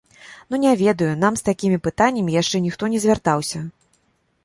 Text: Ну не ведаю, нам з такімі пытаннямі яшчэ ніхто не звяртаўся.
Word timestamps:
Ну 0.49 0.55
не 0.63 0.71
ведаю, 0.83 1.09
нам 1.25 1.37
з 1.41 1.45
такімі 1.51 1.77
пытаннямі 1.89 2.39
яшчэ 2.41 2.65
ніхто 2.67 2.83
не 2.95 2.99
звяртаўся. 3.07 3.67